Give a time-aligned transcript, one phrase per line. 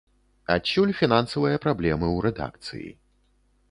[0.53, 2.87] Адсюль фінансавыя праблемы ў рэдакцыі.